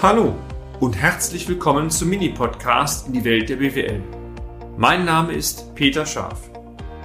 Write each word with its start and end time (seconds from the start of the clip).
Hallo 0.00 0.36
und 0.78 0.96
herzlich 0.96 1.48
willkommen 1.48 1.90
zum 1.90 2.10
Mini-Podcast 2.10 3.08
in 3.08 3.14
die 3.14 3.24
Welt 3.24 3.48
der 3.48 3.56
BWL. 3.56 4.00
Mein 4.76 5.04
Name 5.04 5.32
ist 5.32 5.74
Peter 5.74 6.06
Scharf. 6.06 6.52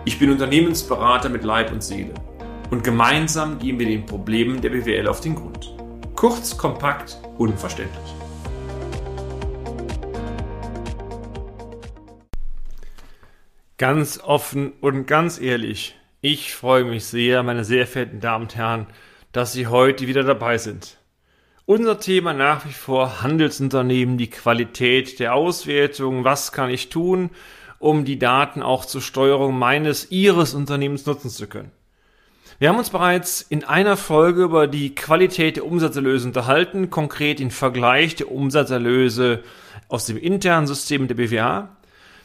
Ich 0.06 0.20
bin 0.20 0.30
Unternehmensberater 0.30 1.28
mit 1.30 1.44
Leib 1.44 1.72
und 1.72 1.84
Seele 1.84 2.14
und 2.70 2.84
gemeinsam 2.84 3.58
gehen 3.58 3.80
wir 3.80 3.88
den 3.88 4.06
Problemen 4.06 4.62
der 4.62 4.70
BWL 4.70 5.08
auf 5.08 5.22
den 5.22 5.34
Grund. 5.34 5.76
Kurz, 6.16 6.56
kompakt, 6.56 7.18
unverständlich. 7.40 8.14
Ganz 13.80 14.20
offen 14.20 14.72
und 14.82 15.08
ganz 15.08 15.42
ehrlich, 15.42 15.96
ich 16.22 16.54
freue 16.54 16.84
mich 16.84 17.06
sehr, 17.06 17.42
meine 17.42 17.64
sehr 17.64 17.88
verehrten 17.88 18.20
Damen 18.20 18.44
und 18.44 18.56
Herren, 18.56 18.86
dass 19.32 19.52
Sie 19.52 19.66
heute 19.66 20.06
wieder 20.06 20.22
dabei 20.22 20.60
sind. 20.60 21.00
Unser 21.66 21.98
Thema 21.98 22.34
nach 22.34 22.66
wie 22.66 22.74
vor 22.74 23.22
Handelsunternehmen, 23.22 24.18
die 24.18 24.30
Qualität 24.30 25.20
der 25.20 25.34
Auswertung, 25.34 26.26
was 26.26 26.52
kann 26.52 26.70
ich 26.70 26.90
tun, 26.90 27.30
um 27.80 28.04
die 28.04 28.20
Daten 28.20 28.62
auch 28.62 28.84
zur 28.84 29.00
Steuerung 29.00 29.58
meines, 29.58 30.12
Ihres 30.12 30.56
Unternehmens 30.56 31.06
nutzen 31.06 31.30
zu 31.30 31.48
können. 31.48 31.72
Wir 32.60 32.68
haben 32.68 32.78
uns 32.78 32.90
bereits 32.90 33.42
in 33.42 33.64
einer 33.64 33.96
Folge 33.96 34.44
über 34.44 34.68
die 34.68 34.94
Qualität 34.94 35.56
der 35.56 35.66
Umsatzerlöse 35.66 36.28
unterhalten, 36.28 36.90
konkret 36.90 37.40
den 37.40 37.50
Vergleich 37.50 38.16
der 38.16 38.30
Umsatzerlöse 38.30 39.42
aus 39.88 40.06
dem 40.06 40.18
internen 40.18 40.68
System 40.68 41.08
der 41.08 41.16
BWA. 41.16 41.70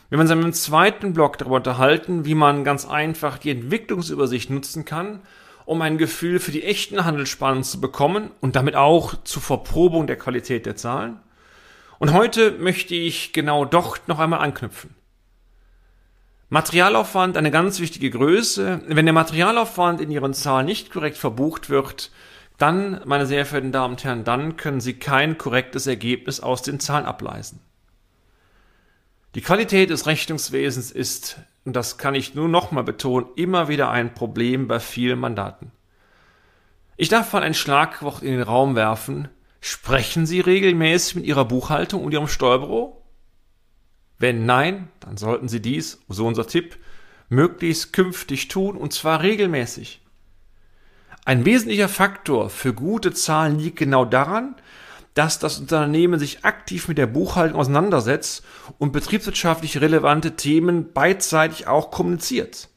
Wir 0.08 0.18
haben 0.18 0.22
uns 0.22 0.30
im 0.32 0.52
zweiten 0.52 1.12
Block 1.12 1.38
darüber 1.38 1.56
unterhalten, 1.56 2.24
wie 2.24 2.34
man 2.34 2.64
ganz 2.64 2.88
einfach 2.88 3.38
die 3.38 3.50
Entwicklungsübersicht 3.50 4.50
nutzen 4.50 4.84
kann, 4.84 5.20
um 5.68 5.82
ein 5.82 5.98
Gefühl 5.98 6.40
für 6.40 6.50
die 6.50 6.64
echten 6.64 7.04
Handelsspannen 7.04 7.62
zu 7.62 7.78
bekommen 7.78 8.30
und 8.40 8.56
damit 8.56 8.74
auch 8.74 9.22
zur 9.24 9.42
Verprobung 9.42 10.06
der 10.06 10.16
Qualität 10.16 10.64
der 10.64 10.76
Zahlen. 10.76 11.20
Und 11.98 12.14
heute 12.14 12.52
möchte 12.52 12.94
ich 12.94 13.34
genau 13.34 13.66
dort 13.66 14.08
noch 14.08 14.18
einmal 14.18 14.40
anknüpfen. 14.40 14.94
Materialaufwand 16.48 17.36
eine 17.36 17.50
ganz 17.50 17.80
wichtige 17.80 18.08
Größe. 18.08 18.80
Wenn 18.86 19.04
der 19.04 19.12
Materialaufwand 19.12 20.00
in 20.00 20.10
Ihren 20.10 20.32
Zahlen 20.32 20.64
nicht 20.64 20.90
korrekt 20.90 21.18
verbucht 21.18 21.68
wird, 21.68 22.12
dann, 22.56 23.02
meine 23.04 23.26
sehr 23.26 23.44
verehrten 23.44 23.70
Damen 23.70 23.92
und 23.92 24.04
Herren, 24.04 24.24
dann 24.24 24.56
können 24.56 24.80
Sie 24.80 24.94
kein 24.94 25.36
korrektes 25.36 25.86
Ergebnis 25.86 26.40
aus 26.40 26.62
den 26.62 26.80
Zahlen 26.80 27.04
ableisen. 27.04 27.60
Die 29.34 29.42
Qualität 29.42 29.90
des 29.90 30.06
Rechnungswesens 30.06 30.90
ist 30.90 31.36
und 31.64 31.76
das 31.76 31.98
kann 31.98 32.14
ich 32.14 32.34
nur 32.34 32.48
nochmal 32.48 32.84
betonen, 32.84 33.28
immer 33.36 33.68
wieder 33.68 33.90
ein 33.90 34.14
Problem 34.14 34.68
bei 34.68 34.80
vielen 34.80 35.18
Mandaten. 35.18 35.72
Ich 36.96 37.08
darf 37.08 37.32
mal 37.32 37.42
ein 37.42 37.54
Schlagwort 37.54 38.22
in 38.22 38.32
den 38.32 38.42
Raum 38.42 38.74
werfen. 38.74 39.28
Sprechen 39.60 40.26
Sie 40.26 40.40
regelmäßig 40.40 41.16
mit 41.16 41.24
Ihrer 41.26 41.44
Buchhaltung 41.44 42.04
und 42.04 42.12
Ihrem 42.12 42.28
Steuerbüro? 42.28 43.04
Wenn 44.18 44.46
nein, 44.46 44.88
dann 45.00 45.16
sollten 45.16 45.48
Sie 45.48 45.62
dies, 45.62 46.00
so 46.08 46.26
unser 46.26 46.46
Tipp, 46.46 46.76
möglichst 47.28 47.92
künftig 47.92 48.48
tun 48.48 48.76
und 48.76 48.92
zwar 48.92 49.22
regelmäßig. 49.22 50.00
Ein 51.24 51.44
wesentlicher 51.44 51.88
Faktor 51.88 52.50
für 52.50 52.72
gute 52.72 53.12
Zahlen 53.12 53.58
liegt 53.58 53.78
genau 53.78 54.04
daran, 54.04 54.56
dass 55.18 55.40
das 55.40 55.58
Unternehmen 55.58 56.20
sich 56.20 56.44
aktiv 56.44 56.86
mit 56.86 56.96
der 56.96 57.08
Buchhaltung 57.08 57.58
auseinandersetzt 57.58 58.44
und 58.78 58.92
betriebswirtschaftlich 58.92 59.80
relevante 59.80 60.36
Themen 60.36 60.92
beidseitig 60.92 61.66
auch 61.66 61.90
kommuniziert. 61.90 62.68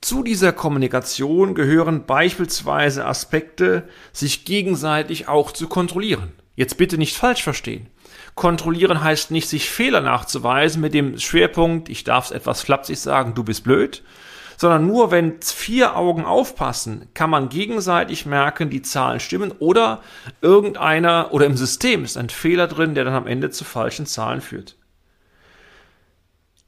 Zu 0.00 0.24
dieser 0.24 0.52
Kommunikation 0.52 1.54
gehören 1.54 2.04
beispielsweise 2.04 3.06
Aspekte, 3.06 3.84
sich 4.12 4.44
gegenseitig 4.44 5.28
auch 5.28 5.52
zu 5.52 5.68
kontrollieren. 5.68 6.32
Jetzt 6.56 6.78
bitte 6.78 6.98
nicht 6.98 7.16
falsch 7.16 7.44
verstehen. 7.44 7.86
Kontrollieren 8.34 9.00
heißt 9.00 9.30
nicht, 9.30 9.48
sich 9.48 9.70
Fehler 9.70 10.00
nachzuweisen 10.00 10.80
mit 10.80 10.94
dem 10.94 11.16
Schwerpunkt, 11.16 11.88
ich 11.88 12.02
darf 12.02 12.24
es 12.26 12.30
etwas 12.32 12.60
flapsig 12.60 12.98
sagen, 12.98 13.34
du 13.34 13.44
bist 13.44 13.62
blöd, 13.62 14.02
sondern 14.60 14.86
nur 14.86 15.10
wenn 15.10 15.40
vier 15.40 15.96
Augen 15.96 16.26
aufpassen, 16.26 17.08
kann 17.14 17.30
man 17.30 17.48
gegenseitig 17.48 18.26
merken, 18.26 18.68
die 18.68 18.82
Zahlen 18.82 19.18
stimmen 19.18 19.52
oder 19.52 20.02
irgendeiner 20.42 21.32
oder 21.32 21.46
im 21.46 21.56
System 21.56 22.04
ist 22.04 22.18
ein 22.18 22.28
Fehler 22.28 22.66
drin, 22.66 22.94
der 22.94 23.04
dann 23.04 23.14
am 23.14 23.26
Ende 23.26 23.48
zu 23.48 23.64
falschen 23.64 24.04
Zahlen 24.04 24.42
führt. 24.42 24.76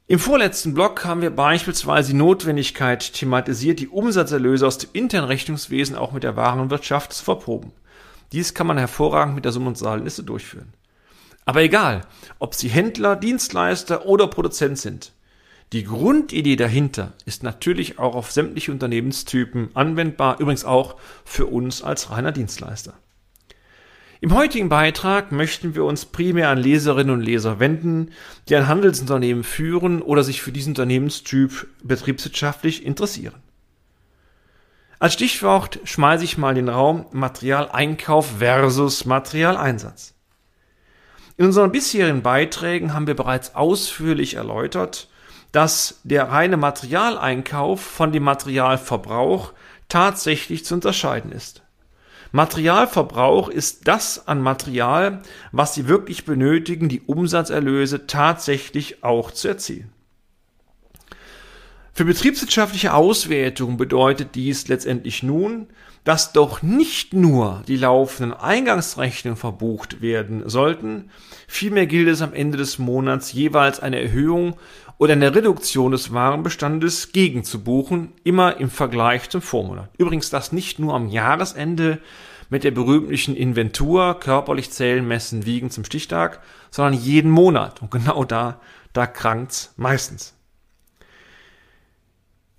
Im 0.07 0.17
vorletzten 0.17 0.73
Block 0.73 1.05
haben 1.05 1.21
wir 1.21 1.29
beispielsweise 1.29 2.13
die 2.13 2.17
Notwendigkeit 2.17 3.13
thematisiert, 3.13 3.79
die 3.79 3.89
Umsatzerlöse 3.89 4.65
aus 4.65 4.79
dem 4.79 4.89
internen 4.93 5.27
Rechnungswesen 5.27 5.95
auch 5.95 6.13
mit 6.13 6.23
der 6.23 6.35
Warenwirtschaft 6.35 7.13
zu 7.13 7.23
verproben. 7.23 7.73
Dies 8.31 8.55
kann 8.55 8.65
man 8.65 8.79
hervorragend 8.79 9.35
mit 9.35 9.45
der 9.45 9.51
Summ- 9.51 9.67
und 9.67 9.77
Zahlenliste 9.77 10.23
durchführen. 10.23 10.73
Aber 11.45 11.61
egal, 11.61 12.01
ob 12.39 12.55
Sie 12.55 12.69
Händler, 12.69 13.15
Dienstleister 13.15 14.07
oder 14.07 14.25
Produzent 14.25 14.79
sind. 14.79 15.13
Die 15.73 15.83
Grundidee 15.83 16.55
dahinter 16.55 17.13
ist 17.25 17.41
natürlich 17.41 17.97
auch 17.97 18.13
auf 18.13 18.31
sämtliche 18.31 18.71
Unternehmenstypen 18.71 19.71
anwendbar, 19.73 20.39
übrigens 20.39 20.65
auch 20.65 20.97
für 21.25 21.47
uns 21.47 21.81
als 21.81 22.11
reiner 22.11 22.31
Dienstleister. 22.31 22.93
Im 24.21 24.35
heutigen 24.35 24.69
Beitrag 24.69 25.31
möchten 25.31 25.73
wir 25.73 25.83
uns 25.83 26.05
primär 26.05 26.49
an 26.49 26.59
Leserinnen 26.59 27.15
und 27.15 27.21
Leser 27.21 27.59
wenden, 27.59 28.11
die 28.47 28.55
ein 28.55 28.67
Handelsunternehmen 28.67 29.43
führen 29.43 30.03
oder 30.03 30.23
sich 30.23 30.43
für 30.43 30.51
diesen 30.51 30.73
Unternehmenstyp 30.73 31.67
betriebswirtschaftlich 31.81 32.85
interessieren. 32.85 33.41
Als 34.99 35.13
Stichwort 35.13 35.79
schmeiße 35.85 36.23
ich 36.23 36.37
mal 36.37 36.53
den 36.53 36.69
Raum 36.69 37.07
Materialeinkauf 37.13 38.37
versus 38.37 39.05
Materialeinsatz. 39.05 40.13
In 41.35 41.47
unseren 41.47 41.71
bisherigen 41.71 42.21
Beiträgen 42.21 42.93
haben 42.93 43.07
wir 43.07 43.15
bereits 43.15 43.55
ausführlich 43.55 44.35
erläutert, 44.35 45.09
dass 45.53 46.01
der 46.03 46.29
reine 46.29 46.57
Materialeinkauf 46.57 47.79
von 47.79 48.11
dem 48.11 48.23
Materialverbrauch 48.23 49.53
tatsächlich 49.87 50.65
zu 50.65 50.73
unterscheiden 50.73 51.31
ist. 51.31 51.61
Materialverbrauch 52.31 53.47
ist 53.47 53.87
das 53.87 54.27
an 54.27 54.41
Material, 54.41 55.21
was 55.51 55.75
Sie 55.75 55.87
wirklich 55.87 56.25
benötigen, 56.25 56.89
die 56.89 57.01
Umsatzerlöse 57.01 58.07
tatsächlich 58.07 59.03
auch 59.03 59.29
zu 59.29 59.47
erzielen. 59.47 59.93
Für 61.93 62.05
betriebswirtschaftliche 62.05 62.95
Auswertung 62.95 63.77
bedeutet 63.77 64.33
dies 64.33 64.67
letztendlich 64.67 65.21
nun, 65.21 65.67
dass 66.03 66.33
doch 66.33 66.63
nicht 66.63 67.13
nur 67.13 67.61
die 67.67 67.77
laufenden 67.77 68.33
Eingangsrechnungen 68.33 69.37
verbucht 69.37 70.01
werden 70.01 70.49
sollten, 70.49 71.11
vielmehr 71.47 71.85
gilt 71.85 72.09
es 72.09 72.23
am 72.23 72.33
Ende 72.33 72.57
des 72.57 72.79
Monats 72.79 73.31
jeweils 73.31 73.79
eine 73.79 74.01
Erhöhung 74.01 74.55
oder 74.97 75.13
eine 75.13 75.35
Reduktion 75.35 75.91
des 75.91 76.13
Warenbestandes 76.13 77.11
gegenzubuchen, 77.11 78.13
immer 78.23 78.57
im 78.57 78.69
Vergleich 78.69 79.29
zum 79.29 79.41
Vormonat. 79.41 79.89
Übrigens 79.97 80.29
das 80.29 80.51
nicht 80.51 80.79
nur 80.79 80.93
am 80.93 81.09
Jahresende 81.09 81.99
mit 82.49 82.63
der 82.63 82.71
berühmten 82.71 83.35
Inventur, 83.35 84.19
körperlich 84.19 84.71
zählen, 84.71 85.07
messen, 85.07 85.45
wiegen 85.45 85.71
zum 85.71 85.85
Stichtag, 85.85 86.41
sondern 86.69 86.93
jeden 86.93 87.31
Monat. 87.31 87.81
Und 87.81 87.91
genau 87.91 88.23
da, 88.23 88.59
da 88.93 89.07
krankt's 89.07 89.73
meistens. 89.75 90.35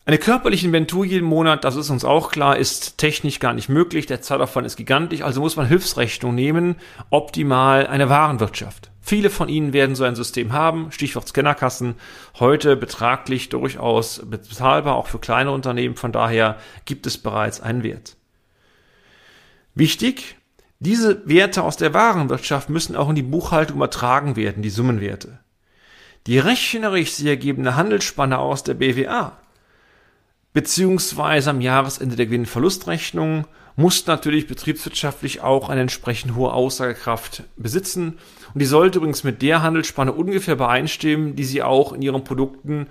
Eine 0.07 0.19
körperliche 0.19 0.67
Inventur 0.67 1.07
jeden 1.07 1.27
Monat, 1.27 1.65
das 1.65 1.77
ist 1.77 1.89
uns 1.89 2.05
auch 2.05 2.31
klar, 2.31 2.59
ist 2.59 2.99
technisch 2.99 3.41
gar 3.41 3.55
nicht 3.55 3.71
möglich. 3.71 4.05
Der 4.05 4.21
Zeitaufwand 4.21 4.67
ist 4.67 4.77
gigantisch, 4.77 5.23
also 5.23 5.41
muss 5.41 5.57
man 5.57 5.67
Hilfsrechnung 5.67 6.35
nehmen, 6.35 6.77
optimal 7.09 7.87
eine 7.87 8.11
Warenwirtschaft. 8.11 8.91
Viele 9.07 9.29
von 9.29 9.51
Ihnen 9.51 9.75
werden 9.75 9.97
so 9.97 10.05
ein 10.05 10.17
System 10.17 10.55
haben, 10.55 10.91
Stichwort 10.91 11.29
Scannerkassen, 11.29 11.97
heute 12.41 12.75
betraglich 12.75 13.51
durchaus 13.51 14.23
bezahlbar, 14.25 14.97
auch 14.97 15.09
für 15.09 15.19
kleine 15.19 15.51
Unternehmen, 15.51 15.95
von 15.95 16.11
daher 16.11 16.57
gibt 16.87 17.07
es 17.07 17.19
bereits 17.19 17.61
einen 17.61 17.83
Wert. 17.83 18.17
Wichtig, 19.75 20.37
diese 20.79 21.29
Werte 21.29 21.65
aus 21.65 21.77
der 21.77 21.93
Warenwirtschaft 21.93 22.71
müssen 22.71 22.97
auch 22.97 23.11
in 23.11 23.15
die 23.15 23.23
Buchhaltung 23.23 23.77
übertragen 23.77 24.37
werden, 24.37 24.63
die 24.63 24.71
Summenwerte. 24.71 25.39
Die 26.27 26.39
rechnerisch 26.39 27.13
sich 27.13 27.27
ergebende 27.27 27.77
Handelsspanne 27.77 28.39
aus 28.39 28.65
der 28.65 28.73
BWA 28.73 29.37
beziehungsweise 30.55 31.51
am 31.51 31.61
Jahresende 31.61 32.17
der 32.17 32.27
Gewinnverlustrechnung 32.27 33.47
muss 33.77 34.07
natürlich 34.07 34.47
betriebswirtschaftlich 34.47 35.41
auch 35.41 35.69
eine 35.69 35.83
entsprechend 35.83 36.35
hohe 36.37 36.53
Aussagekraft 36.53 37.43
besitzen. 37.57 38.19
Und 38.53 38.61
die 38.61 38.67
sollte 38.67 38.99
übrigens 38.99 39.25
mit 39.25 39.43
der 39.43 39.63
Handelsspanne 39.63 40.13
ungefähr 40.13 40.55
übereinstimmen, 40.55 41.35
die 41.35 41.45
Sie 41.45 41.63
auch 41.63 41.93
in 41.93 42.03
Ihren 42.03 42.23
Produkten 42.25 42.87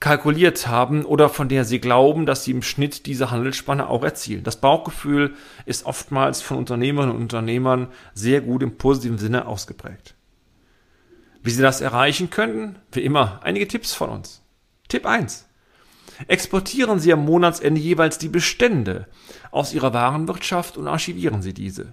kalkuliert 0.00 0.68
haben 0.68 1.04
oder 1.04 1.28
von 1.28 1.48
der 1.48 1.64
Sie 1.64 1.80
glauben, 1.80 2.24
dass 2.24 2.44
Sie 2.44 2.52
im 2.52 2.62
Schnitt 2.62 3.06
diese 3.06 3.32
Handelsspanne 3.32 3.88
auch 3.88 4.04
erzielen. 4.04 4.44
Das 4.44 4.60
Bauchgefühl 4.60 5.34
ist 5.66 5.86
oftmals 5.86 6.40
von 6.40 6.56
Unternehmerinnen 6.56 7.16
und 7.16 7.22
Unternehmern 7.22 7.88
sehr 8.14 8.40
gut 8.40 8.62
im 8.62 8.76
positiven 8.76 9.18
Sinne 9.18 9.46
ausgeprägt. 9.46 10.14
Wie 11.42 11.50
Sie 11.50 11.62
das 11.62 11.80
erreichen 11.80 12.30
können? 12.30 12.78
Wie 12.92 13.00
immer, 13.00 13.40
einige 13.42 13.66
Tipps 13.66 13.92
von 13.92 14.10
uns. 14.10 14.42
Tipp 14.88 15.04
1 15.04 15.47
exportieren 16.26 16.98
Sie 16.98 17.12
am 17.12 17.24
Monatsende 17.24 17.80
jeweils 17.80 18.18
die 18.18 18.28
Bestände 18.28 19.06
aus 19.50 19.72
Ihrer 19.72 19.94
Warenwirtschaft 19.94 20.76
und 20.76 20.88
archivieren 20.88 21.42
Sie 21.42 21.54
diese. 21.54 21.92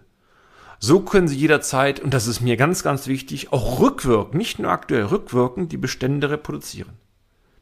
So 0.79 1.01
können 1.01 1.27
Sie 1.27 1.37
jederzeit, 1.37 1.99
und 1.99 2.13
das 2.13 2.27
ist 2.27 2.41
mir 2.41 2.57
ganz, 2.57 2.83
ganz 2.83 3.07
wichtig, 3.07 3.53
auch 3.53 3.79
rückwirkend, 3.79 4.35
nicht 4.35 4.59
nur 4.59 4.71
aktuell 4.71 5.05
rückwirkend, 5.05 5.71
die 5.71 5.77
Bestände 5.77 6.29
reproduzieren. 6.29 6.93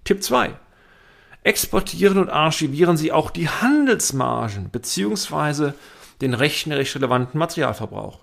Tipp 0.03 0.23
2. 0.23 0.57
Exportieren 1.43 2.17
und 2.17 2.29
archivieren 2.29 2.97
Sie 2.97 3.11
auch 3.11 3.29
die 3.29 3.49
Handelsmargen 3.49 4.71
beziehungsweise 4.71 5.73
den 6.21 6.33
rechnerisch 6.33 6.95
relevanten 6.95 7.37
Materialverbrauch. 7.37 8.19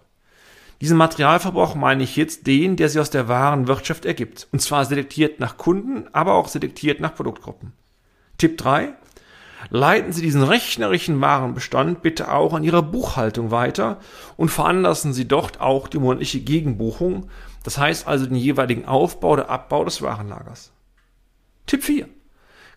Diesen 0.81 0.97
Materialverbrauch 0.97 1.75
meine 1.75 2.03
ich 2.03 2.17
jetzt 2.17 2.47
den, 2.47 2.77
der 2.77 2.89
sich 2.89 3.01
aus 3.01 3.11
der 3.11 3.29
wahren 3.29 3.69
Wirtschaft 3.69 4.07
ergibt. 4.07 4.49
Und 4.51 4.61
zwar 4.61 4.87
selektiert 4.87 5.39
nach 5.39 5.59
Kunden, 5.59 6.09
aber 6.13 6.35
auch 6.35 6.49
selektiert 6.49 7.01
nach 7.01 7.15
Produktgruppen. 7.15 7.75
Tipp 8.41 8.57
3. 8.57 8.95
Leiten 9.69 10.15
Sie 10.15 10.23
diesen 10.23 10.43
rechnerischen 10.43 11.21
Warenbestand 11.21 12.01
bitte 12.01 12.33
auch 12.33 12.55
an 12.55 12.65
Ihrer 12.65 12.81
Buchhaltung 12.81 13.51
weiter 13.51 13.99
und 14.39 14.49
veranlassen 14.49 15.13
Sie 15.13 15.29
dort 15.29 15.61
auch 15.61 15.89
die 15.89 15.99
monatliche 15.99 16.41
Gegenbuchung, 16.41 17.29
das 17.65 17.77
heißt 17.77 18.09
also 18.09 18.25
den 18.25 18.37
jeweiligen 18.37 18.87
Aufbau 18.87 19.33
oder 19.33 19.51
Abbau 19.51 19.85
des 19.85 20.01
Warenlagers. 20.01 20.73
Tipp 21.67 21.85
4. 21.85 22.09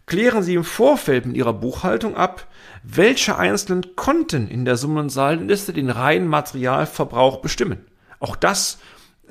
Klären 0.06 0.44
Sie 0.44 0.56
im 0.56 0.66
Vorfeld 0.66 1.26
mit 1.26 1.38
Ihrer 1.38 1.54
Buchhaltung 1.54 2.18
ab, 2.18 2.46
welche 2.84 3.38
einzelnen 3.38 3.96
Konten 3.96 4.50
in 4.50 4.66
der 4.66 4.76
Summen- 4.76 4.98
und 4.98 5.10
Saldenliste 5.12 5.72
den 5.72 5.90
reinen 5.90 6.28
Materialverbrauch 6.28 7.38
bestimmen. 7.38 7.86
Auch 8.20 8.36
das 8.36 8.80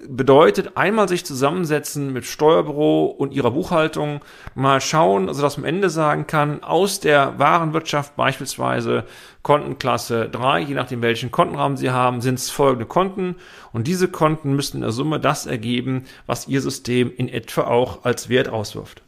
bedeutet 0.09 0.77
einmal 0.77 1.09
sich 1.09 1.25
zusammensetzen 1.25 2.13
mit 2.13 2.25
Steuerbüro 2.25 3.07
und 3.07 3.33
ihrer 3.33 3.51
Buchhaltung, 3.51 4.21
mal 4.55 4.81
schauen, 4.81 5.29
also 5.29 5.43
dass 5.43 5.57
man 5.57 5.65
am 5.65 5.75
Ende 5.75 5.91
sagen 5.91 6.27
kann, 6.27 6.63
aus 6.63 7.01
der 7.01 7.39
Warenwirtschaft 7.39 8.17
beispielsweise 8.17 9.05
Kontenklasse 9.43 10.29
3, 10.29 10.61
je 10.61 10.75
nachdem 10.75 11.03
welchen 11.03 11.31
Kontenrahmen 11.31 11.77
Sie 11.77 11.91
haben, 11.91 12.21
sind 12.21 12.35
es 12.35 12.51
folgende 12.51 12.87
Konten 12.87 13.37
und 13.73 13.87
diese 13.87 14.09
Konten 14.09 14.55
müssen 14.55 14.79
in 14.79 14.83
der 14.83 14.93
Summe 14.93 15.21
das 15.21 15.47
ergeben, 15.47 16.05
was 16.27 16.49
Ihr 16.49 16.61
System 16.61 17.13
in 17.17 17.29
etwa 17.29 17.63
auch 17.63 18.05
als 18.05 18.29
Wert 18.29 18.49
auswirft. 18.49 19.03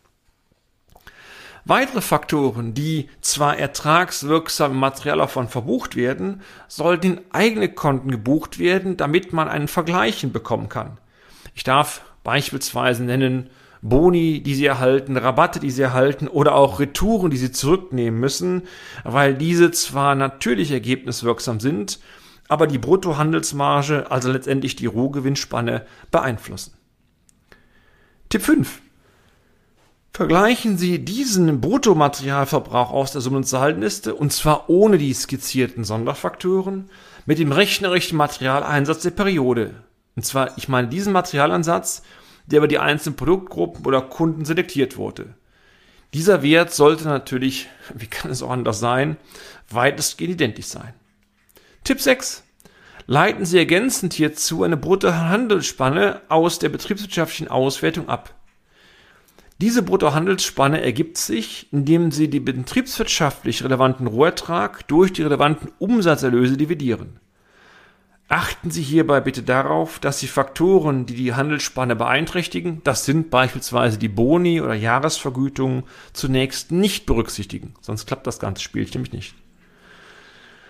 Weitere 1.67 2.03
Faktoren, 2.03 2.75
die 2.75 3.09
zwar 3.23 3.59
ertragswirksam 3.59 4.73
im 4.73 4.79
Materialaufwand 4.79 5.51
verbucht 5.51 5.97
werden, 5.97 6.43
sollten 6.69 7.07
in 7.07 7.21
eigene 7.31 7.71
Konten 7.71 8.11
gebucht 8.11 8.59
werden, 8.59 8.99
damit 8.99 9.33
man 9.33 9.49
einen 9.49 9.69
Vergleichen 9.69 10.31
bekommen 10.31 10.69
kann. 10.69 10.99
Ich 11.55 11.65
darf 11.65 12.03
beispielsweise 12.23 13.05
nennen 13.05 13.49
Boni, 13.81 14.43
die 14.43 14.55
Sie 14.55 14.67
erhalten, 14.67 15.17
Rabatte, 15.17 15.61
die 15.61 15.71
Sie 15.71 15.83
erhalten 15.83 16.29
oder 16.29 16.55
auch 16.55 16.81
Retouren, 16.81 17.31
die 17.31 17.37
Sie 17.37 17.53
zurücknehmen 17.53 18.19
müssen, 18.21 18.63
weil 19.05 19.35
diese 19.35 19.71
zwar 19.71 20.15
natürlich 20.15 20.71
ergebniswirksam 20.71 21.61
sind, 21.61 21.99
aber 22.49 22.67
die 22.67 22.79
Bruttohandelsmarge, 22.79 24.11
also 24.11 24.31
letztendlich 24.31 24.77
die 24.77 24.87
Rohgewinnspanne, 24.87 25.87
beeinflussen. 26.11 26.75
Tipp 28.29 28.43
5. 28.43 28.83
Vergleichen 30.17 30.79
Sie 30.79 31.05
diesen 31.05 31.61
Bruttomaterialverbrauch 31.61 32.93
aus 32.93 33.11
der 33.11 33.21
Saldenliste, 33.21 34.15
und 34.15 34.33
zwar 34.33 34.71
ohne 34.71 34.97
die 34.97 35.13
skizzierten 35.13 35.83
Sonderfaktoren, 35.83 36.89
mit 37.27 37.41
dem 37.41 37.51
rechnerischen 37.51 38.17
Materialeinsatz 38.17 39.03
der 39.03 39.11
Periode. 39.11 39.75
Und 40.15 40.25
zwar, 40.25 40.57
ich 40.57 40.69
meine 40.69 40.87
diesen 40.87 41.13
Materialansatz, 41.13 42.05
der 42.47 42.59
über 42.59 42.69
die 42.69 42.79
einzelnen 42.79 43.17
Produktgruppen 43.17 43.85
oder 43.85 44.03
Kunden 44.03 44.45
selektiert 44.45 44.97
wurde. 44.97 45.35
Dieser 46.13 46.45
Wert 46.45 46.73
sollte 46.73 47.09
natürlich, 47.09 47.67
wie 47.93 48.07
kann 48.07 48.31
es 48.31 48.41
auch 48.41 48.51
anders 48.51 48.79
sein, 48.79 49.17
weitestgehend 49.69 50.35
identisch 50.35 50.67
sein. 50.67 50.95
Tipp 51.83 52.01
6. 52.01 52.45
Leiten 53.07 53.45
Sie 53.45 53.59
ergänzend 53.59 54.15
hierzu 54.15 54.63
eine 54.63 54.77
Bruttohandelsspanne 54.77 56.21
aus 56.29 56.61
der 56.61 56.69
betriebswirtschaftlichen 56.69 57.49
Auswertung 57.49 58.09
ab. 58.09 58.33
Diese 59.61 59.83
Bruttohandelsspanne 59.83 60.83
ergibt 60.83 61.17
sich, 61.17 61.69
indem 61.73 62.11
Sie 62.11 62.29
den 62.29 62.45
betriebswirtschaftlich 62.45 63.63
relevanten 63.63 64.07
Rohertrag 64.09 64.87
durch 64.89 65.13
die 65.13 65.23
relevanten 65.23 65.71
Umsatzerlöse 65.79 66.57
dividieren. 66.57 67.21
Achten 68.27 68.71
Sie 68.71 68.83
hierbei 68.83 69.21
bitte 69.21 69.43
darauf, 69.43 70.01
dass 70.01 70.19
Sie 70.19 70.27
Faktoren, 70.27 71.07
die 71.07 71.15
die 71.15 71.35
Handelsspanne 71.35 71.95
beeinträchtigen, 71.95 72.81
das 72.83 73.05
sind 73.05 73.31
beispielsweise 73.31 73.99
die 73.99 74.09
Boni 74.09 74.61
oder 74.61 74.75
Jahresvergütungen, 74.75 75.85
zunächst 76.13 76.73
nicht 76.73 77.07
berücksichtigen, 77.07 77.75
sonst 77.81 78.07
klappt 78.07 78.27
das 78.27 78.41
ganze 78.41 78.63
Spiel 78.63 78.89
nämlich 78.93 79.13
nicht. 79.13 79.35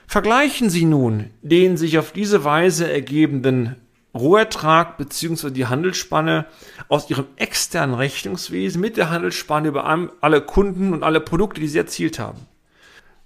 Vergleichen 0.07 0.69
Sie 0.69 0.85
nun 0.85 1.31
den 1.43 1.77
sich 1.77 1.97
auf 1.99 2.13
diese 2.13 2.45
Weise 2.45 2.93
ergebenden 2.93 3.77
Rohertrag 4.15 4.97
bzw. 4.97 5.51
die 5.51 5.67
Handelsspanne 5.67 6.47
aus 6.89 7.11
ihrem 7.11 7.27
externen 7.37 7.95
Rechnungswesen 7.95 8.81
mit 8.81 8.97
der 8.97 9.11
Handelsspanne 9.11 9.69
über 9.69 9.85
alle 10.21 10.41
Kunden 10.41 10.93
und 10.93 11.03
alle 11.03 11.21
Produkte, 11.21 11.61
die 11.61 11.69
sie 11.69 11.79
erzielt 11.79 12.19
haben. 12.19 12.47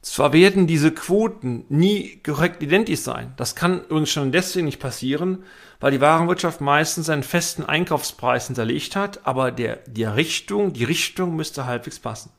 Zwar 0.00 0.32
werden 0.32 0.66
diese 0.66 0.92
Quoten 0.92 1.64
nie 1.68 2.20
korrekt 2.24 2.62
identisch 2.62 3.00
sein. 3.00 3.34
Das 3.36 3.56
kann 3.56 3.84
übrigens 3.84 4.10
schon 4.10 4.32
deswegen 4.32 4.66
nicht 4.66 4.78
passieren, 4.78 5.44
weil 5.80 5.90
die 5.90 6.00
Warenwirtschaft 6.00 6.60
meistens 6.60 7.10
einen 7.10 7.24
festen 7.24 7.64
Einkaufspreis 7.64 8.46
hinterlegt 8.46 8.96
hat, 8.96 9.26
aber 9.26 9.50
der, 9.50 9.80
die 9.86 10.04
Richtung, 10.04 10.72
die 10.72 10.84
Richtung 10.84 11.36
müsste 11.36 11.66
halbwegs 11.66 11.98
passen. 11.98 12.30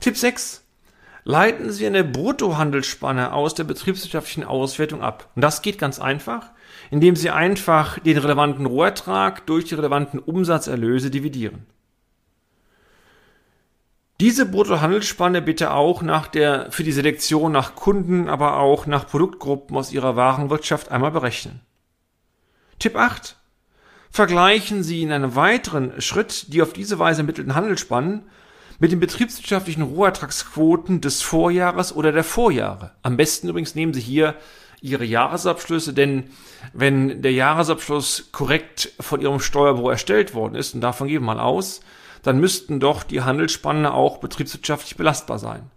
Tipp 0.00 0.16
6. 0.16 0.64
Leiten 1.30 1.70
Sie 1.72 1.86
eine 1.86 2.04
Bruttohandelsspanne 2.04 3.34
aus 3.34 3.52
der 3.52 3.64
betriebswirtschaftlichen 3.64 4.44
Auswertung 4.44 5.02
ab. 5.02 5.28
Und 5.34 5.42
das 5.42 5.60
geht 5.60 5.76
ganz 5.76 6.00
einfach, 6.00 6.52
indem 6.90 7.16
Sie 7.16 7.28
einfach 7.28 7.98
den 7.98 8.16
relevanten 8.16 8.64
Rohertrag 8.64 9.44
durch 9.44 9.66
die 9.66 9.74
relevanten 9.74 10.20
Umsatzerlöse 10.20 11.10
dividieren. 11.10 11.66
Diese 14.20 14.46
Bruttohandelsspanne 14.46 15.42
bitte 15.42 15.72
auch 15.74 16.00
nach 16.00 16.28
der, 16.28 16.72
für 16.72 16.82
die 16.82 16.92
Selektion 16.92 17.52
nach 17.52 17.74
Kunden, 17.74 18.30
aber 18.30 18.56
auch 18.56 18.86
nach 18.86 19.06
Produktgruppen 19.06 19.76
aus 19.76 19.92
Ihrer 19.92 20.16
Warenwirtschaft 20.16 20.90
einmal 20.90 21.10
berechnen. 21.10 21.60
Tipp 22.78 22.96
8. 22.96 23.36
Vergleichen 24.10 24.82
Sie 24.82 25.02
in 25.02 25.12
einem 25.12 25.34
weiteren 25.34 26.00
Schritt 26.00 26.54
die 26.54 26.62
auf 26.62 26.72
diese 26.72 26.98
Weise 26.98 27.20
ermittelten 27.20 27.54
Handelsspannen 27.54 28.22
mit 28.78 28.92
den 28.92 29.00
betriebswirtschaftlichen 29.00 29.82
Rohertragsquoten 29.82 31.00
des 31.00 31.22
Vorjahres 31.22 31.94
oder 31.94 32.12
der 32.12 32.24
Vorjahre. 32.24 32.92
Am 33.02 33.16
besten 33.16 33.48
übrigens 33.48 33.74
nehmen 33.74 33.92
Sie 33.92 34.00
hier 34.00 34.36
Ihre 34.80 35.04
Jahresabschlüsse, 35.04 35.92
denn 35.92 36.30
wenn 36.72 37.22
der 37.22 37.32
Jahresabschluss 37.32 38.28
korrekt 38.30 38.92
von 39.00 39.20
Ihrem 39.20 39.40
Steuerbüro 39.40 39.90
erstellt 39.90 40.34
worden 40.34 40.54
ist, 40.54 40.74
und 40.74 40.80
davon 40.80 41.08
gehen 41.08 41.22
wir 41.22 41.34
mal 41.34 41.40
aus, 41.40 41.80
dann 42.22 42.38
müssten 42.38 42.78
doch 42.78 43.02
die 43.02 43.22
Handelsspannen 43.22 43.86
auch 43.86 44.18
betriebswirtschaftlich 44.18 44.96
belastbar 44.96 45.38
sein. 45.38 45.70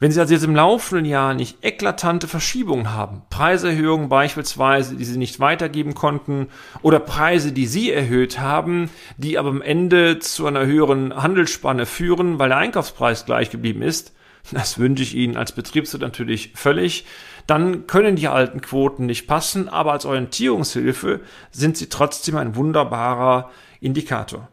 Wenn 0.00 0.10
Sie 0.10 0.20
also 0.20 0.34
jetzt 0.34 0.44
im 0.44 0.56
laufenden 0.56 1.06
Jahr 1.06 1.34
nicht 1.34 1.64
eklatante 1.64 2.26
Verschiebungen 2.26 2.92
haben, 2.92 3.22
Preiserhöhungen 3.30 4.08
beispielsweise, 4.08 4.96
die 4.96 5.04
Sie 5.04 5.18
nicht 5.18 5.40
weitergeben 5.40 5.94
konnten, 5.94 6.48
oder 6.82 6.98
Preise, 6.98 7.52
die 7.52 7.66
Sie 7.66 7.92
erhöht 7.92 8.40
haben, 8.40 8.90
die 9.16 9.38
aber 9.38 9.50
am 9.50 9.62
Ende 9.62 10.18
zu 10.18 10.46
einer 10.46 10.66
höheren 10.66 11.14
Handelsspanne 11.14 11.86
führen, 11.86 12.38
weil 12.38 12.48
der 12.48 12.58
Einkaufspreis 12.58 13.24
gleich 13.24 13.50
geblieben 13.50 13.82
ist, 13.82 14.12
das 14.52 14.78
wünsche 14.78 15.02
ich 15.02 15.14
Ihnen 15.14 15.36
als 15.36 15.52
Betriebswirt 15.52 16.02
natürlich 16.02 16.52
völlig. 16.54 17.06
Dann 17.46 17.86
können 17.86 18.16
die 18.16 18.28
alten 18.28 18.60
Quoten 18.60 19.06
nicht 19.06 19.26
passen, 19.26 19.68
aber 19.68 19.92
als 19.92 20.06
Orientierungshilfe 20.06 21.20
sind 21.50 21.76
sie 21.76 21.88
trotzdem 21.88 22.36
ein 22.36 22.56
wunderbarer 22.56 23.50
Indikator. 23.80 24.48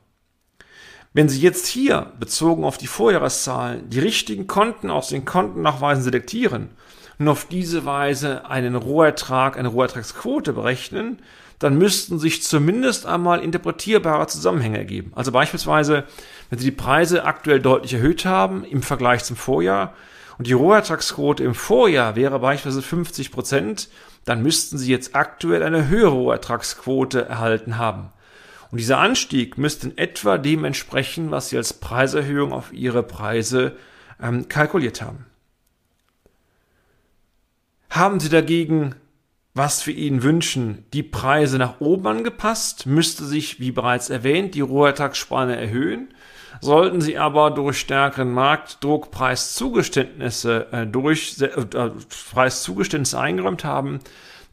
Wenn 1.13 1.27
Sie 1.27 1.41
jetzt 1.41 1.68
hier, 1.68 2.13
bezogen 2.22 2.63
auf 2.63 2.77
die 2.77 2.88
Vorjahreszahlen, 2.88 3.89
die 3.89 4.00
richtigen 4.00 4.48
Konten 4.48 4.89
aus 4.89 5.10
den 5.10 5.25
Kontennachweisen 5.25 6.06
selektieren 6.06 6.70
und 7.20 7.27
auf 7.27 7.46
diese 7.46 7.84
Weise 7.84 8.50
einen 8.50 8.75
Rohertrag, 8.75 9.58
eine 9.58 9.68
Rohertragsquote 9.68 10.53
berechnen, 10.53 11.22
dann 11.60 11.77
müssten 11.77 12.18
sich 12.18 12.44
zumindest 12.44 13.06
einmal 13.06 13.44
interpretierbare 13.44 14.27
Zusammenhänge 14.27 14.77
ergeben. 14.77 15.12
Also 15.13 15.34
beispielsweise, 15.34 16.06
wenn 16.50 16.60
Sie 16.60 16.65
die 16.65 16.72
Preise 16.72 17.25
aktuell 17.25 17.60
deutlich 17.60 17.94
erhöht 17.94 18.24
haben 18.24 18.63
im 18.63 18.82
Vergleich 18.82 19.25
zum 19.25 19.36
Vorjahr 19.36 19.94
und 20.38 20.48
die 20.48 20.53
Rohertragsquote 20.53 21.44
im 21.44 21.56
Vorjahr 21.56 22.15
wäre 22.15 22.39
beispielsweise 22.39 22.82
50 22.88 23.34
Prozent, 23.34 23.89
dann 24.24 24.41
müssten 24.41 24.77
Sie 24.77 24.89
jetzt 24.89 25.13
aktuell 25.13 25.62
eine 25.62 25.89
höhere 25.89 26.13
Rohertragsquote 26.13 27.25
erhalten 27.25 27.77
haben. 27.77 28.13
Und 28.71 28.79
dieser 28.79 28.99
Anstieg 28.99 29.57
müsste 29.57 29.89
in 29.89 29.97
etwa 29.97 30.37
dem 30.37 30.63
entsprechen, 30.63 31.29
was 31.29 31.49
Sie 31.49 31.57
als 31.57 31.73
Preiserhöhung 31.73 32.53
auf 32.53 32.71
Ihre 32.71 33.03
Preise 33.03 33.75
ähm, 34.21 34.47
kalkuliert 34.47 35.01
haben. 35.01 35.25
Haben 37.89 38.21
Sie 38.21 38.29
dagegen, 38.29 38.95
was 39.53 39.85
wir 39.85 39.95
Ihnen 39.95 40.23
wünschen, 40.23 40.85
die 40.93 41.03
Preise 41.03 41.57
nach 41.57 41.81
oben 41.81 42.07
angepasst, 42.07 42.85
müsste 42.85 43.25
sich, 43.25 43.59
wie 43.59 43.71
bereits 43.71 44.09
erwähnt, 44.09 44.55
die 44.55 44.61
Rohertragsspanne 44.61 45.57
erhöhen. 45.57 46.13
Sollten 46.61 47.01
Sie 47.01 47.17
aber 47.17 47.51
durch 47.51 47.77
stärkeren 47.79 48.31
Marktdruck 48.31 49.11
Preiszugeständnisse 49.11 50.67
äh, 50.71 50.87
durch 50.87 51.41
äh, 51.41 51.49
Preiszugeständnisse 52.33 53.19
eingeräumt 53.19 53.65
haben, 53.65 53.99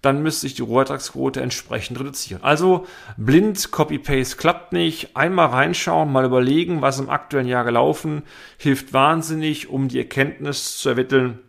dann 0.03 0.23
müsste 0.23 0.43
sich 0.43 0.55
die 0.55 0.63
Rohertragsquote 0.63 1.41
entsprechend 1.41 1.99
reduzieren. 1.99 2.43
Also 2.43 2.87
blind 3.17 3.71
Copy-Paste 3.71 4.37
klappt 4.37 4.73
nicht. 4.73 5.17
Einmal 5.17 5.49
reinschauen, 5.49 6.13
mal 6.13 6.25
überlegen, 6.25 6.83
was 6.83 7.01
im 7.01 7.11
aktuellen 7.11 7.49
Jahr 7.49 7.65
gelaufen, 7.65 8.23
hilft 8.59 8.93
wahnsinnig, 8.93 9.69
um 9.69 9.89
die 9.89 9.99
Erkenntnis 9.99 10.79
zu 10.79 10.91
ermitteln, 10.91 11.41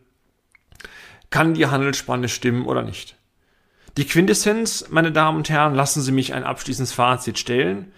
kann 1.30 1.54
die 1.54 1.68
Handelsspanne 1.68 2.28
stimmen 2.28 2.66
oder 2.66 2.82
nicht. 2.82 3.16
Die 3.98 4.06
Quintessenz, 4.06 4.88
meine 4.90 5.12
Damen 5.12 5.38
und 5.38 5.50
Herren, 5.50 5.76
lassen 5.76 6.02
Sie 6.02 6.12
mich 6.12 6.34
ein 6.34 6.44
abschließendes 6.44 6.94
Fazit 6.94 7.38
stellen. 7.38 7.92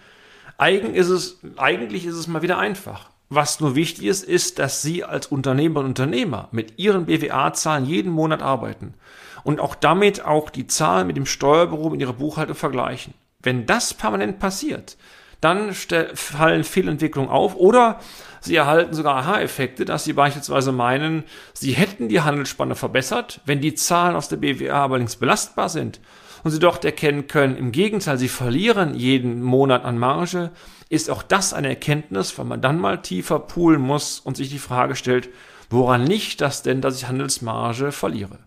Eigen 0.58 0.94
ist 0.94 1.08
es, 1.08 1.40
eigentlich 1.56 2.04
ist 2.04 2.16
es 2.16 2.26
mal 2.26 2.42
wieder 2.42 2.58
einfach. 2.58 3.10
Was 3.30 3.60
nur 3.60 3.74
wichtig 3.74 4.04
ist, 4.04 4.24
ist, 4.24 4.58
dass 4.58 4.82
Sie 4.82 5.04
als 5.04 5.28
Unternehmer 5.28 5.80
und 5.80 5.86
Unternehmer 5.86 6.48
mit 6.52 6.78
Ihren 6.78 7.06
BWA-Zahlen 7.06 7.86
jeden 7.86 8.12
Monat 8.12 8.42
arbeiten 8.42 8.92
und 9.44 9.60
auch 9.60 9.74
damit 9.74 10.24
auch 10.24 10.50
die 10.50 10.66
Zahlen 10.66 11.06
mit 11.06 11.16
dem 11.16 11.26
Steuerbüro 11.26 11.92
in 11.92 12.00
Ihrer 12.00 12.12
Buchhaltung 12.12 12.56
vergleichen. 12.56 13.14
Wenn 13.40 13.66
das 13.66 13.94
permanent 13.94 14.38
passiert, 14.38 14.96
dann 15.40 15.72
fallen 15.74 16.64
Fehlentwicklungen 16.64 17.30
auf 17.30 17.56
oder 17.56 18.00
Sie 18.40 18.56
erhalten 18.56 18.94
sogar 18.94 19.16
Aha-Effekte, 19.16 19.84
dass 19.84 20.04
Sie 20.04 20.12
beispielsweise 20.12 20.72
meinen, 20.72 21.24
Sie 21.52 21.72
hätten 21.72 22.08
die 22.08 22.20
Handelsspanne 22.20 22.74
verbessert, 22.74 23.40
wenn 23.44 23.60
die 23.60 23.74
Zahlen 23.74 24.16
aus 24.16 24.28
der 24.28 24.36
BWA 24.36 24.84
allerdings 24.84 25.16
belastbar 25.16 25.68
sind 25.68 26.00
und 26.44 26.52
Sie 26.52 26.58
dort 26.58 26.84
erkennen 26.84 27.26
können, 27.26 27.56
im 27.56 27.72
Gegenteil, 27.72 28.18
Sie 28.18 28.28
verlieren 28.28 28.94
jeden 28.94 29.42
Monat 29.42 29.84
an 29.84 29.98
Marge, 29.98 30.50
ist 30.88 31.10
auch 31.10 31.22
das 31.22 31.54
eine 31.54 31.68
Erkenntnis, 31.68 32.36
weil 32.38 32.44
man 32.44 32.60
dann 32.60 32.80
mal 32.80 33.00
tiefer 33.00 33.38
poolen 33.38 33.80
muss 33.80 34.20
und 34.20 34.36
sich 34.36 34.48
die 34.48 34.58
Frage 34.58 34.94
stellt, 34.94 35.28
woran 35.70 36.06
liegt 36.06 36.40
das 36.40 36.62
denn, 36.62 36.80
dass 36.80 36.96
ich 36.96 37.08
Handelsmarge 37.08 37.92
verliere? 37.92 38.38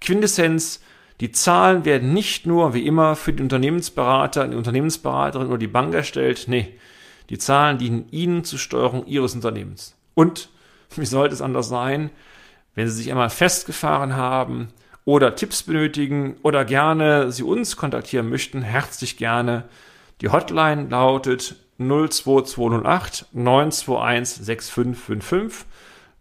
Quintessenz, 0.00 0.80
die 1.20 1.32
Zahlen 1.32 1.84
werden 1.84 2.12
nicht 2.12 2.46
nur 2.46 2.74
wie 2.74 2.86
immer 2.86 3.16
für 3.16 3.32
den 3.32 3.44
Unternehmensberater, 3.44 4.48
die 4.48 4.56
Unternehmensberaterin 4.56 5.48
oder 5.48 5.58
die 5.58 5.68
Bank 5.68 5.94
erstellt, 5.94 6.46
nee, 6.48 6.74
die 7.30 7.38
Zahlen 7.38 7.78
dienen 7.78 8.08
Ihnen 8.10 8.44
zur 8.44 8.58
Steuerung 8.58 9.06
Ihres 9.06 9.34
Unternehmens. 9.34 9.96
Und, 10.14 10.50
wie 10.96 11.06
sollte 11.06 11.34
es 11.34 11.42
anders 11.42 11.68
sein, 11.68 12.10
wenn 12.74 12.88
Sie 12.88 12.94
sich 12.94 13.10
einmal 13.10 13.30
festgefahren 13.30 14.16
haben 14.16 14.68
oder 15.04 15.36
Tipps 15.36 15.62
benötigen 15.62 16.36
oder 16.42 16.64
gerne 16.64 17.30
Sie 17.30 17.42
uns 17.42 17.76
kontaktieren 17.76 18.28
möchten, 18.28 18.62
herzlich 18.62 19.16
gerne. 19.16 19.64
Die 20.20 20.28
Hotline 20.28 20.88
lautet 20.88 21.56
02208 21.78 23.26
921 23.32 24.44
6555 24.44 25.66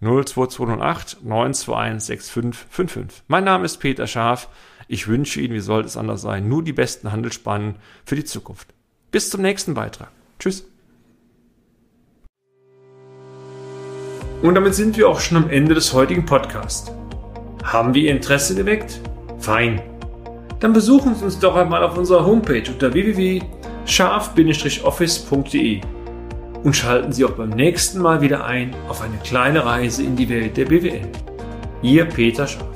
02208 0.04 1.24
921 1.24 2.06
6555. 2.06 3.24
Mein 3.28 3.44
Name 3.44 3.66
ist 3.66 3.78
Peter 3.78 4.08
Scharf. 4.08 4.50
Ich 4.88 5.08
wünsche 5.08 5.42
Ihnen, 5.42 5.54
wie 5.54 5.60
sollte 5.60 5.88
es 5.88 5.98
anders 5.98 6.22
sein, 6.22 6.48
nur 6.48 6.64
die 6.64 6.74
besten 6.74 7.12
Handelsspannen 7.12 7.76
für 8.06 8.16
die 8.16 8.26
Zukunft. 8.26 8.68
Bis 9.12 9.30
zum 9.30 9.42
nächsten 9.42 9.74
Beitrag. 9.74 10.10
Tschüss. 10.40 10.68
Und 14.42 14.56
damit 14.56 14.76
sind 14.76 14.98
wir 14.98 15.08
auch 15.08 15.22
schon 15.22 15.38
am 15.38 15.50
Ende 15.50 15.74
des 15.74 15.94
heutigen 15.94 16.26
Podcasts. 16.26 16.92
Haben 17.64 17.94
wir 17.94 18.04
Ihr 18.04 18.12
Interesse 18.12 18.56
geweckt? 18.56 19.00
Fein. 19.40 19.82
Dann 20.60 20.74
besuchen 20.74 21.16
Sie 21.16 21.24
uns 21.24 21.40
doch 21.40 21.56
einmal 21.56 21.84
auf 21.84 21.98
unserer 21.98 22.26
Homepage 22.26 22.70
unter 22.70 22.94
www 22.94 23.42
scharf-office.de 23.86 25.82
und 26.64 26.76
schalten 26.76 27.12
Sie 27.12 27.26
auch 27.26 27.32
beim 27.32 27.50
nächsten 27.50 28.00
Mal 28.00 28.22
wieder 28.22 28.46
ein 28.46 28.74
auf 28.88 29.02
eine 29.02 29.18
kleine 29.18 29.66
Reise 29.66 30.04
in 30.04 30.16
die 30.16 30.30
Welt 30.30 30.58
der 30.58 30.66
BWL. 30.66 31.08
Ihr 31.82 32.06
Peter 32.06 32.48
Scharf. 32.48 32.73